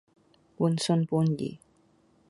[0.57, 1.59] 半信半疑